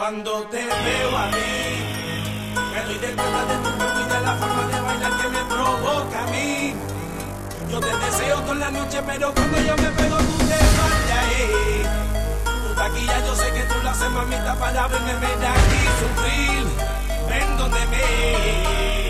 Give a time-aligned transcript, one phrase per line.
[0.00, 4.66] Cuando te veo a mí, me doy de cuenta de tu cuerpo y la forma
[4.68, 6.74] de bailar que me provoca a mí.
[7.70, 11.82] Yo te deseo toda la noche, pero cuando yo me pego tú te vas ahí.
[12.66, 16.66] Tu taquilla yo sé que tú la haces mamita para verme ver aquí sufrir.
[17.28, 19.09] Ven donde me.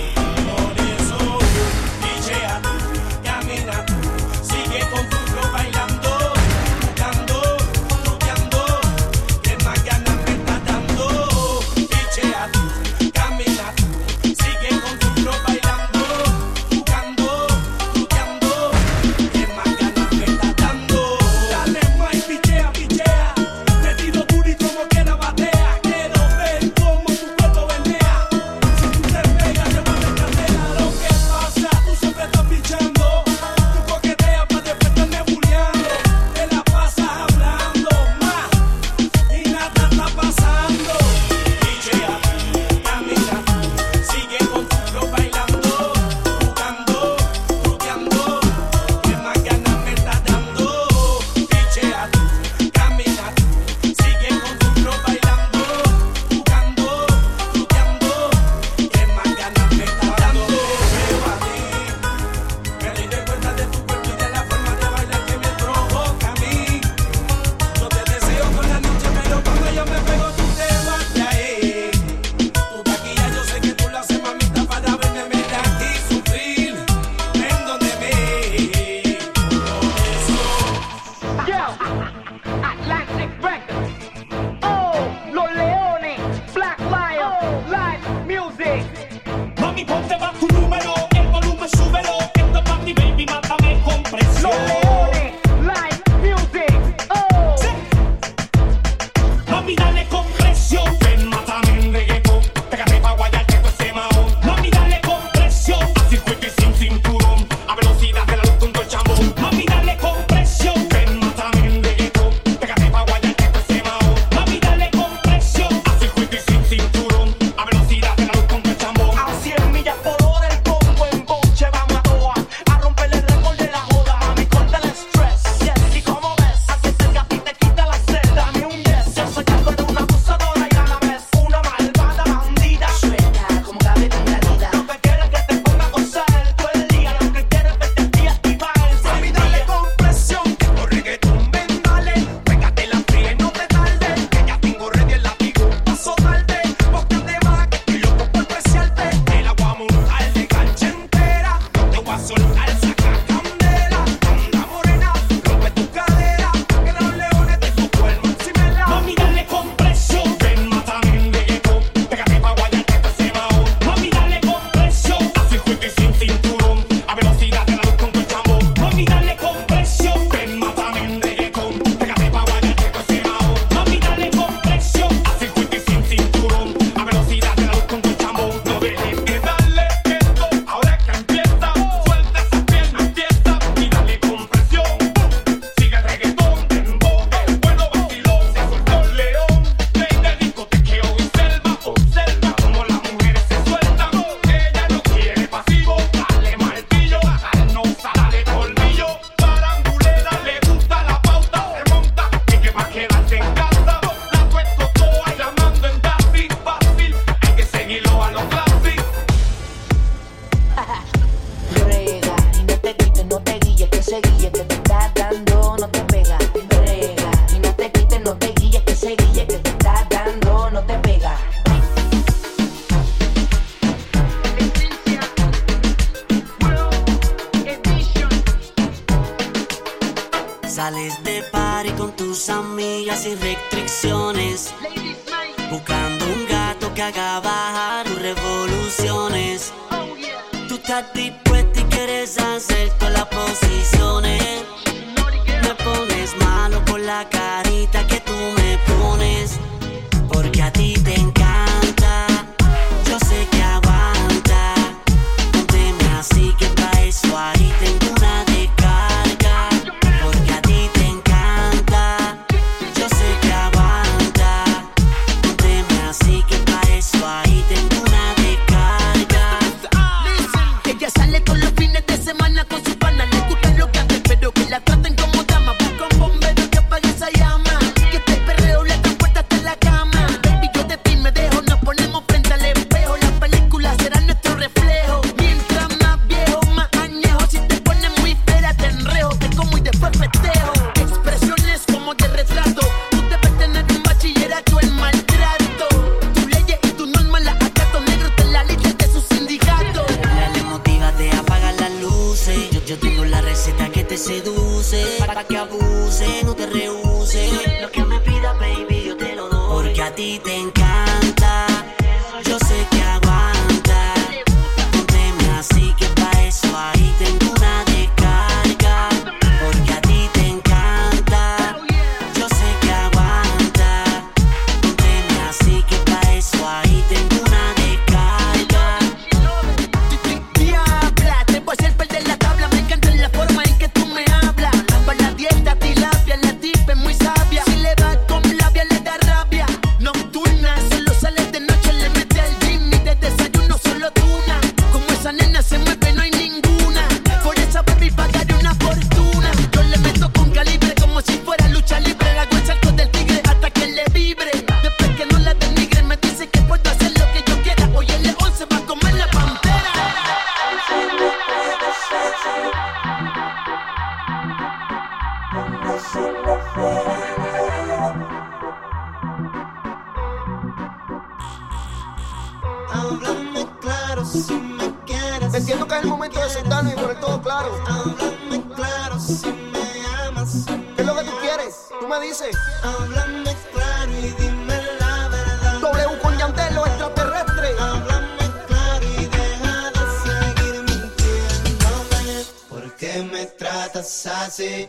[394.11, 394.87] sassy.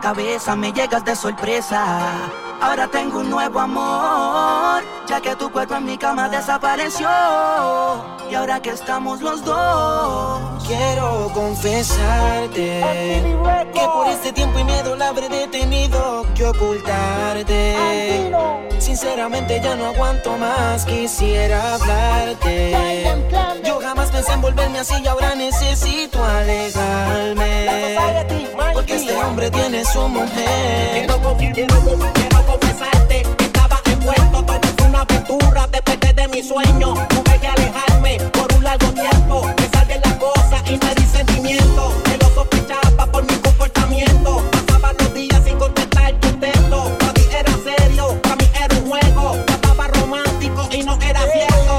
[0.00, 2.12] cabeza, me llegas de sorpresa.
[2.60, 7.08] Ahora tengo un nuevo amor, ya que tu cuerpo en mi cama desapareció.
[8.30, 12.82] Y ahora que estamos los dos, quiero confesarte
[13.72, 18.30] que por este tiempo y miedo la habré detenido que ocultarte.
[18.78, 23.10] Sinceramente ya no aguanto más, quisiera hablarte.
[23.64, 27.96] Yo jamás pensé en volverme así y ahora necesito alejarme.
[28.72, 31.06] Porque este hombre tiene su mujer.
[32.14, 34.42] Quiero confesarte que estaba envuelto.
[34.44, 35.66] Todo fue una aventura.
[35.68, 36.94] Te perdí de mi sueño.
[37.08, 39.46] Tuve que alejarme por un largo tiempo.
[39.58, 41.92] Me salen las cosas y me di sentimiento.
[42.04, 44.42] Que lo sospechaba por mi comportamiento.
[44.50, 46.96] Pasaba los días sin contestar tu texto.
[46.98, 49.36] Para ti era serio, para mí era un juego.
[49.46, 51.69] Yo estaba romántico y no era cierto.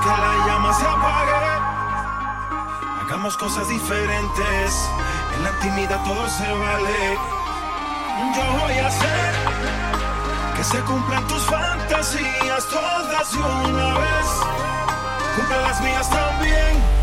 [0.00, 1.40] que la llama se apague.
[3.02, 4.90] Hagamos cosas diferentes.
[5.34, 7.18] En la intimidad todo se vale.
[8.34, 9.34] Yo voy a hacer
[10.56, 14.26] que se cumplan tus fantasías todas de una vez.
[15.36, 16.99] Cumpla las mías también.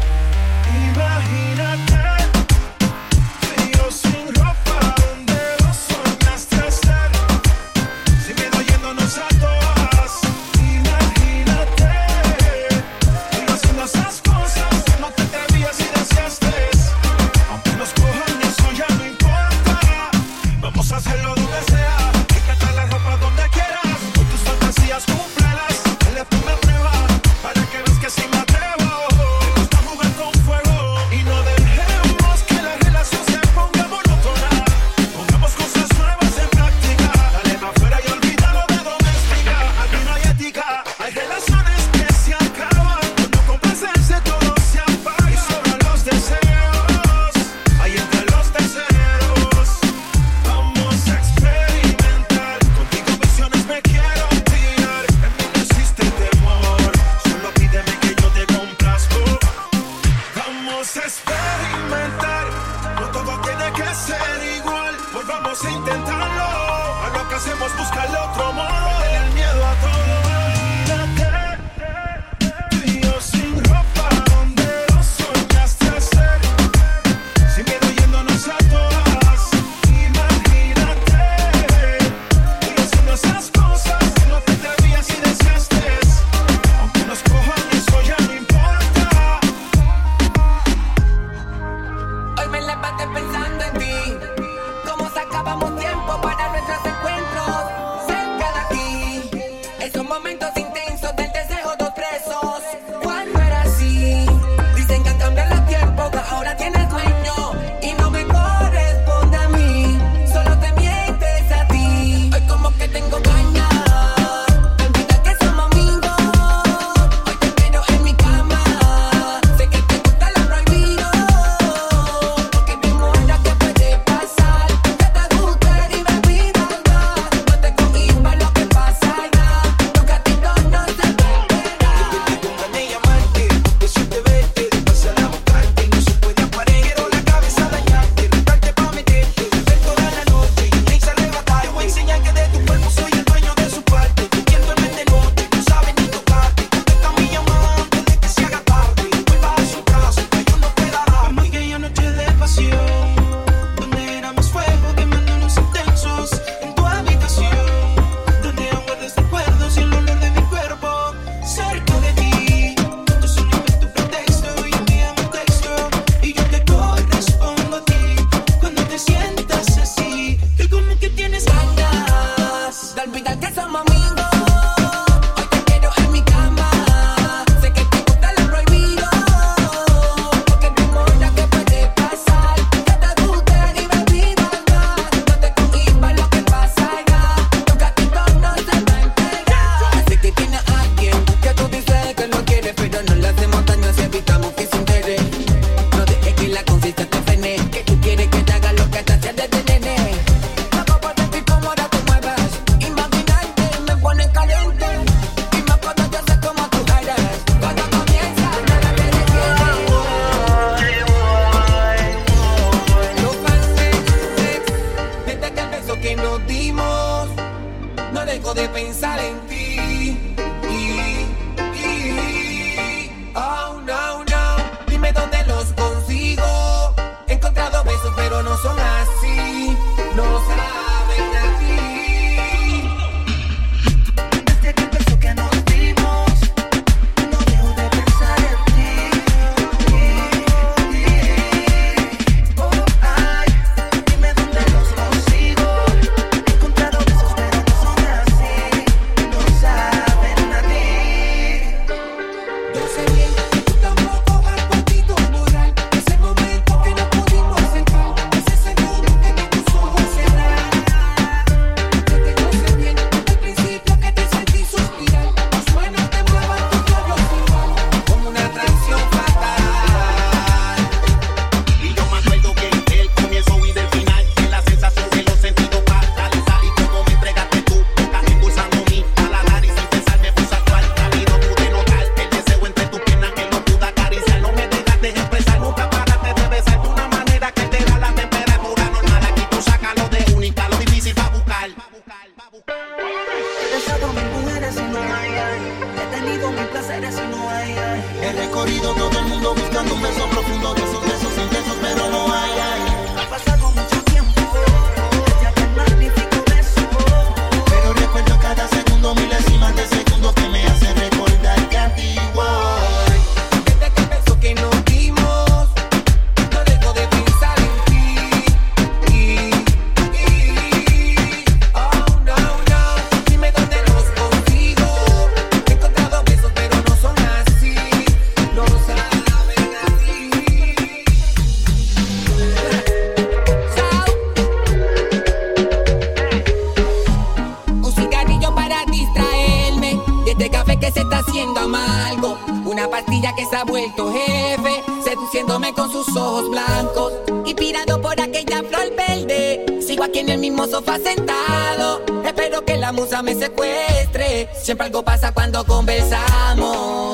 [346.04, 347.14] tus ojos blancos,
[347.46, 349.82] inspirado por aquella flor verde.
[349.82, 354.48] Sigo aquí en el mismo sofá sentado, espero que la musa me secuestre.
[354.54, 357.07] Siempre algo pasa cuando conversamos.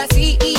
[0.00, 0.49] así y